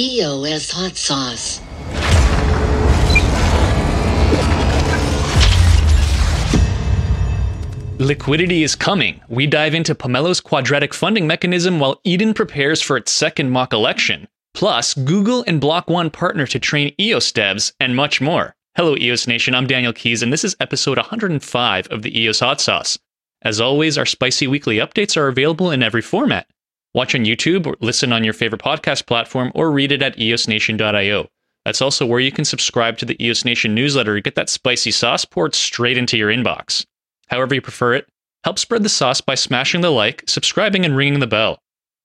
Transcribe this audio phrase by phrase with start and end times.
[0.00, 1.60] EOS hot sauce.
[7.98, 9.20] Liquidity is coming.
[9.28, 14.28] We dive into Pomelo's quadratic funding mechanism while Eden prepares for its second mock election.
[14.54, 18.54] Plus, Google and Block One partner to train EOS devs, and much more.
[18.76, 19.52] Hello, EOS Nation.
[19.52, 23.00] I'm Daniel Keys, and this is episode 105 of the EOS Hot Sauce.
[23.42, 26.46] As always, our spicy weekly updates are available in every format.
[26.94, 31.28] Watch on YouTube, or listen on your favorite podcast platform, or read it at eosnation.io.
[31.64, 34.90] That's also where you can subscribe to the EOS Nation newsletter to get that spicy
[34.90, 36.84] sauce poured straight into your inbox
[37.28, 38.08] however you prefer it.
[38.44, 41.58] Help spread the sauce by smashing the like, subscribing, and ringing the bell.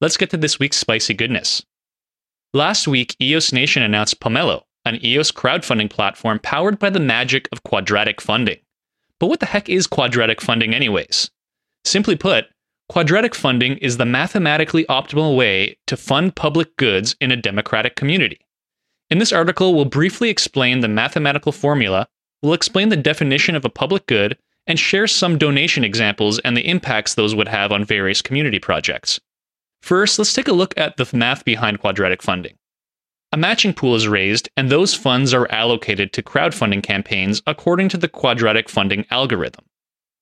[0.00, 1.64] Let's get to this week's spicy goodness.
[2.52, 7.62] Last week, EOS Nation announced Pomelo, an EOS crowdfunding platform powered by the magic of
[7.62, 8.58] quadratic funding.
[9.18, 11.30] But what the heck is quadratic funding, anyways?
[11.84, 12.46] Simply put,
[12.88, 18.38] quadratic funding is the mathematically optimal way to fund public goods in a democratic community.
[19.10, 22.08] In this article, we'll briefly explain the mathematical formula,
[22.42, 26.68] we'll explain the definition of a public good, and share some donation examples and the
[26.68, 29.20] impacts those would have on various community projects.
[29.82, 32.56] First, let's take a look at the math behind quadratic funding.
[33.32, 37.96] A matching pool is raised, and those funds are allocated to crowdfunding campaigns according to
[37.96, 39.64] the quadratic funding algorithm.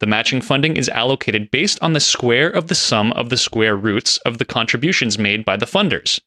[0.00, 3.76] The matching funding is allocated based on the square of the sum of the square
[3.76, 6.20] roots of the contributions made by the funders.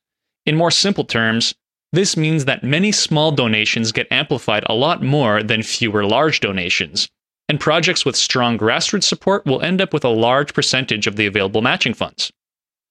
[0.46, 1.54] In more simple terms,
[1.92, 7.08] this means that many small donations get amplified a lot more than fewer large donations,
[7.48, 11.26] and projects with strong grassroots support will end up with a large percentage of the
[11.26, 12.32] available matching funds.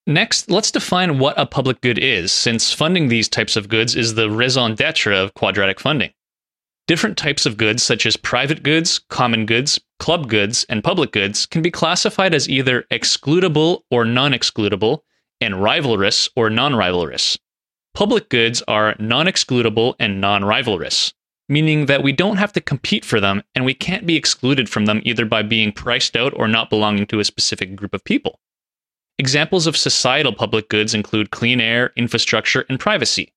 [0.07, 4.15] Next, let's define what a public good is, since funding these types of goods is
[4.15, 6.13] the raison d'etre of quadratic funding.
[6.87, 11.47] Different types of goods, such as private goods, common goods, club goods, and public goods,
[11.47, 15.01] can be classified as either excludable or non excludable,
[15.41, 17.39] and rivalrous or non rivalrous.
[17.95, 21.13] Public goods are non excludable and non rivalrous
[21.49, 24.87] meaning that we don't have to compete for them and we can't be excluded from
[24.87, 28.39] them either by being priced out or not belonging to a specific group of people.
[29.19, 33.33] Examples of societal public goods include clean air, infrastructure, and privacy.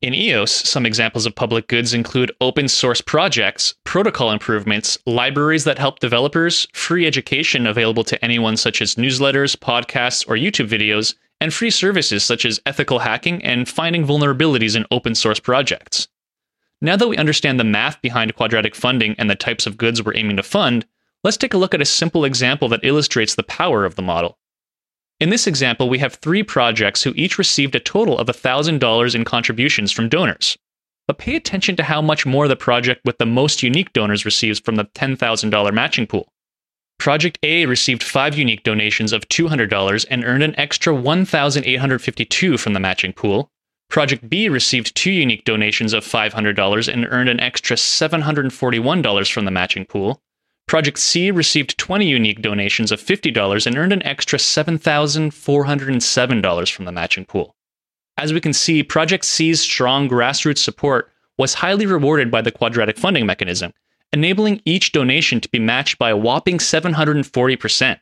[0.00, 5.80] In EOS, some examples of public goods include open source projects, protocol improvements, libraries that
[5.80, 11.52] help developers, free education available to anyone, such as newsletters, podcasts, or YouTube videos, and
[11.52, 16.06] free services such as ethical hacking and finding vulnerabilities in open source projects.
[16.80, 20.14] Now that we understand the math behind quadratic funding and the types of goods we're
[20.14, 20.86] aiming to fund,
[21.24, 24.38] let's take a look at a simple example that illustrates the power of the model.
[25.20, 29.24] In this example, we have three projects who each received a total of $1,000 in
[29.24, 30.56] contributions from donors.
[31.06, 34.60] But pay attention to how much more the project with the most unique donors receives
[34.60, 36.28] from the $10,000 matching pool.
[36.98, 42.80] Project A received five unique donations of $200 and earned an extra $1,852 from the
[42.80, 43.50] matching pool,
[43.88, 49.50] Project B received two unique donations of $500 and earned an extra $741 from the
[49.50, 50.20] matching pool.
[50.68, 56.92] Project C received 20 unique donations of $50 and earned an extra $7,407 from the
[56.92, 57.56] matching pool.
[58.18, 62.98] As we can see, Project C's strong grassroots support was highly rewarded by the quadratic
[62.98, 63.72] funding mechanism,
[64.12, 67.98] enabling each donation to be matched by a whopping 740%.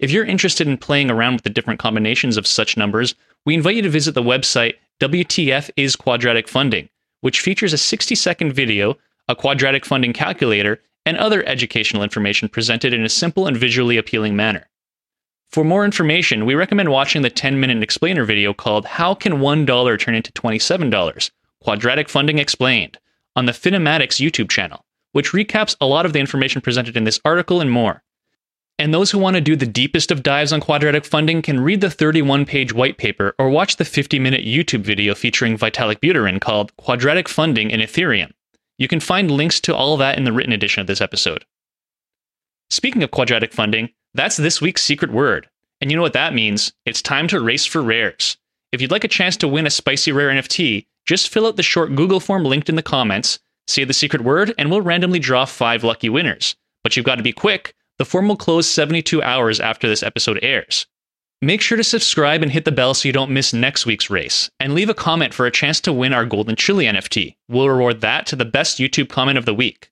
[0.00, 3.14] If you're interested in playing around with the different combinations of such numbers,
[3.44, 6.88] we invite you to visit the website WTF is Quadratic Funding,
[7.20, 8.98] which features a 60 second video,
[9.28, 14.36] a quadratic funding calculator, and other educational information presented in a simple and visually appealing
[14.36, 14.68] manner.
[15.48, 19.98] For more information, we recommend watching the 10 minute explainer video called How Can $1
[19.98, 21.30] Turn into $27?
[21.62, 22.98] Quadratic Funding Explained
[23.36, 27.20] on the Finematics YouTube channel, which recaps a lot of the information presented in this
[27.24, 28.02] article and more.
[28.78, 31.80] And those who want to do the deepest of dives on quadratic funding can read
[31.80, 36.40] the 31 page white paper or watch the 50 minute YouTube video featuring Vitalik Buterin
[36.40, 38.32] called Quadratic Funding in Ethereum.
[38.78, 41.44] You can find links to all that in the written edition of this episode.
[42.70, 45.48] Speaking of quadratic funding, that's this week's secret word.
[45.80, 46.72] And you know what that means?
[46.84, 48.36] It's time to race for rares.
[48.72, 51.62] If you'd like a chance to win a spicy rare NFT, just fill out the
[51.62, 55.44] short Google form linked in the comments, say the secret word, and we'll randomly draw
[55.44, 56.56] five lucky winners.
[56.82, 60.38] But you've got to be quick the form will close 72 hours after this episode
[60.42, 60.86] airs.
[61.42, 64.50] Make sure to subscribe and hit the bell so you don't miss next week's race,
[64.58, 67.36] and leave a comment for a chance to win our Golden Chili NFT.
[67.48, 69.90] We'll reward that to the best YouTube comment of the week.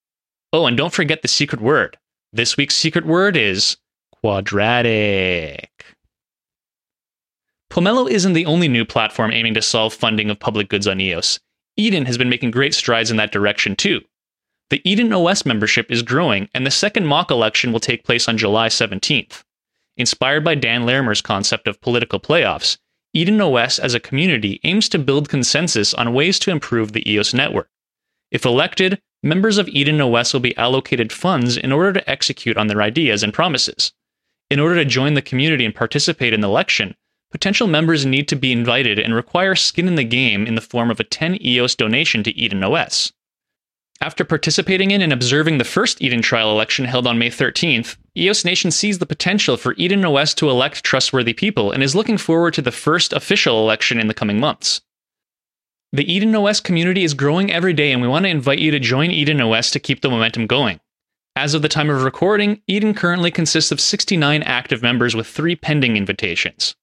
[0.55, 1.99] Oh, and don't forget the secret word.
[2.33, 3.77] This week's secret word is
[4.11, 5.71] quadratic.
[7.71, 11.41] Pomelo isn't the only new platform aiming to solve funding of public goods on EOS.
[11.77, 14.01] Eden has been making great strides in that direction too.
[14.71, 18.39] The Eden OS membership is growing, and the second mock election will take place on
[18.39, 19.43] July 17th.
[19.97, 22.79] Inspired by Dan Larimer's concept of political playoffs,
[23.13, 27.33] Eden OS as a community aims to build consensus on ways to improve the EOS
[27.33, 27.69] network.
[28.33, 32.67] If elected, members of Eden OS will be allocated funds in order to execute on
[32.67, 33.93] their ideas and promises.
[34.51, 36.97] In order to join the community and participate in the election,
[37.31, 40.91] potential members need to be invited and require skin in the game in the form
[40.91, 43.13] of a 10 EOS donation to Eden OS.
[44.01, 48.45] After participating in and observing the first Eden trial election held on May 13th, EOS
[48.45, 52.55] Nation sees the potential for Eden OS to elect trustworthy people and is looking forward
[52.55, 54.83] to the first official election in the coming months.
[55.93, 58.81] The Eden OS community is growing every day, and we want to invite you to
[58.81, 60.81] join Eden OS to keep the momentum going.
[61.37, 65.57] As of the time of recording, Eden currently consists of 69 active members with three
[65.57, 66.75] pending invitations.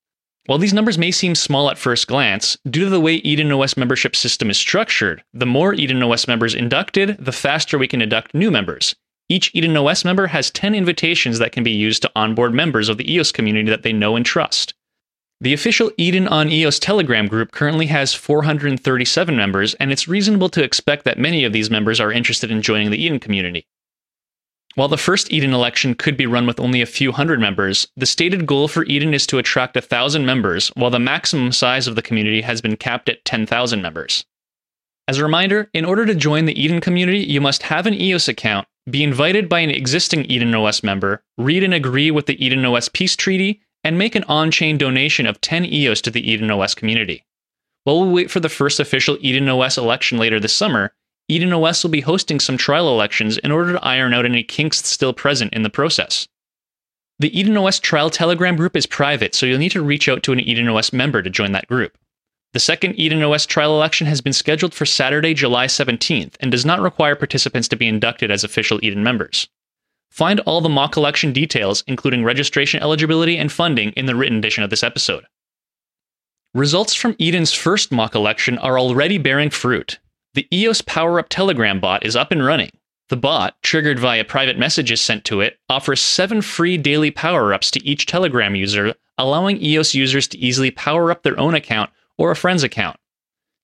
[0.48, 3.78] While these numbers may seem small at first glance, due to the way Eden OS
[3.78, 8.34] membership system is structured, the more Eden OS members inducted, the faster we can induct
[8.34, 8.96] new members.
[9.30, 12.98] Each Eden OS member has 10 invitations that can be used to onboard members of
[12.98, 14.74] the EOS community that they know and trust.
[15.42, 20.64] The official Eden on EOS Telegram group currently has 437 members, and it's reasonable to
[20.64, 23.68] expect that many of these members are interested in joining the Eden community.
[24.76, 28.06] While the first Eden election could be run with only a few hundred members, the
[28.06, 31.96] stated goal for Eden is to attract a thousand members, while the maximum size of
[31.96, 34.26] the community has been capped at 10,000 members.
[35.10, 38.30] As a reminder, in order to join the Eden community, you must have an EOS
[38.30, 42.64] account, be invited by an existing Eden OS member, read and agree with the Eden
[42.64, 46.50] OS Peace Treaty, and make an on chain donation of 10 EOS to the Eden
[46.50, 47.26] OS community.
[47.84, 50.94] While we wait for the first official Eden OS election later this summer,
[51.32, 54.86] Eden OS will be hosting some trial elections in order to iron out any kinks
[54.86, 56.28] still present in the process.
[57.20, 60.34] The Eden OS trial Telegram group is private, so you'll need to reach out to
[60.34, 61.98] an Eden OS member to join that group.
[62.52, 66.66] The second Eden OS trial election has been scheduled for Saturday, July 17th, and does
[66.66, 69.48] not require participants to be inducted as official Eden members.
[70.10, 74.66] Find all the mock election details, including registration eligibility and funding, in the written edition
[74.66, 75.24] of this episode.
[76.54, 79.98] Results from Eden's first mock election are already bearing fruit.
[80.34, 82.72] The EOS Power Up Telegram bot is up and running.
[83.10, 87.70] The bot, triggered via private messages sent to it, offers seven free daily power ups
[87.72, 92.32] to each Telegram user, allowing EOS users to easily power up their own account or
[92.32, 92.96] a friend's account.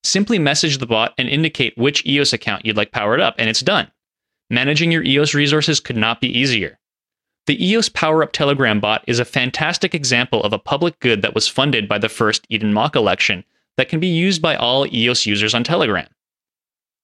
[0.04, 3.62] Simply message the bot and indicate which EOS account you'd like powered up, and it's
[3.62, 3.90] done.
[4.50, 6.78] Managing your EOS resources could not be easier.
[7.46, 11.34] The EOS Power Up Telegram bot is a fantastic example of a public good that
[11.34, 13.42] was funded by the first Eden Mock election
[13.78, 16.06] that can be used by all EOS users on Telegram.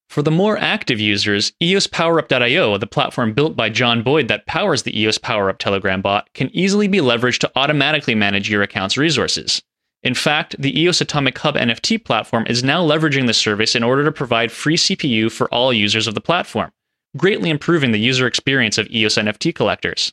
[0.09, 4.99] For the more active users, EOSPowerUp.io, the platform built by John Boyd that powers the
[4.99, 9.63] EOS PowerUp Telegram bot, can easily be leveraged to automatically manage your account's resources.
[10.05, 14.05] In fact, the EOS Atomic Hub NFT platform is now leveraging the service in order
[14.05, 16.71] to provide free CPU for all users of the platform,
[17.17, 20.13] greatly improving the user experience of EOS NFT collectors.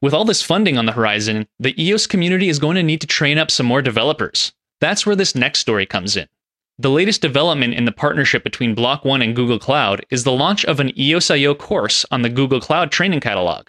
[0.00, 3.06] With all this funding on the horizon, the EOS community is going to need to
[3.06, 4.52] train up some more developers.
[4.80, 6.26] That's where this next story comes in.
[6.80, 10.64] The latest development in the partnership between Block One and Google Cloud is the launch
[10.64, 13.66] of an EOS.io course on the Google Cloud Training Catalog.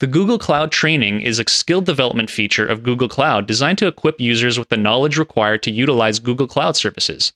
[0.00, 4.20] The Google Cloud Training is a skill development feature of Google Cloud designed to equip
[4.20, 7.32] users with the knowledge required to utilize Google Cloud services.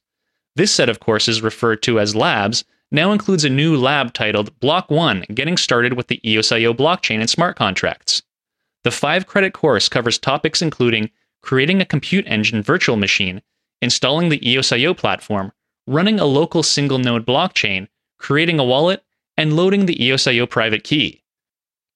[0.56, 4.90] This set of courses, referred to as labs, now includes a new lab titled Block
[4.90, 8.24] One Getting Started with the EOS.io Blockchain and Smart Contracts.
[8.82, 13.42] The five credit course covers topics including creating a compute engine virtual machine
[13.84, 15.52] installing the EOS.io platform,
[15.86, 17.86] running a local single node blockchain,
[18.18, 19.04] creating a wallet,
[19.36, 21.22] and loading the EOS.io private key.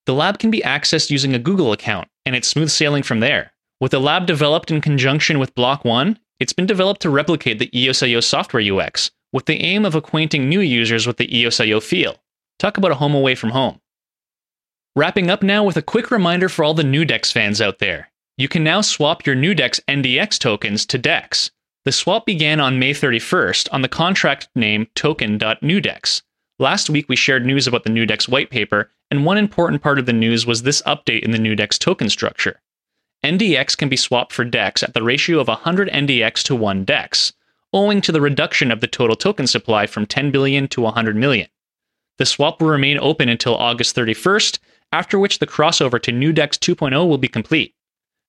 [0.07, 3.52] The lab can be accessed using a Google account, and it's smooth sailing from there.
[3.80, 7.71] With the lab developed in conjunction with Block One, it's been developed to replicate the
[7.78, 12.16] EOS.io software UX, with the aim of acquainting new users with the EOS.io feel.
[12.59, 13.80] Talk about a home away from home.
[14.95, 18.11] Wrapping up now with a quick reminder for all the NuDEX fans out there.
[18.37, 21.50] You can now swap your NuDEX NDX tokens to DEX.
[21.88, 26.21] The swap began on May 31st on the contract name token.nudex.
[26.59, 30.04] Last week we shared news about the NuDEX white paper, and one important part of
[30.04, 32.61] the news was this update in the NuDEX token structure.
[33.25, 37.33] NDX can be swapped for DEX at the ratio of 100 NDX to 1 DEX,
[37.73, 41.49] owing to the reduction of the total token supply from 10 billion to 100 million.
[42.18, 44.59] The swap will remain open until August 31st,
[44.92, 47.75] after which the crossover to NuDEX 2.0 will be complete.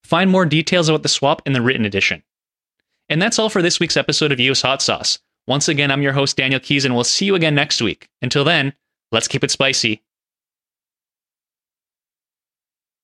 [0.06, 2.24] Find more details about the swap in the written edition.
[3.10, 5.20] And that's all for this week's episode of EOS Hot Sauce.
[5.48, 8.08] Once again, I'm your host, Daniel Keys, and we'll see you again next week.
[8.22, 8.74] Until then,
[9.12, 10.04] let's keep it spicy.